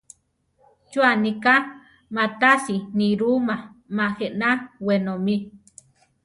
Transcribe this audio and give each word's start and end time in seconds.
¿Chú 0.91 0.99
aniká 1.13 1.55
má 2.15 2.25
tasi 2.41 2.75
nirúma 2.97 3.57
ma 3.95 4.05
jéna 4.17 4.49
wenómi? 4.85 5.35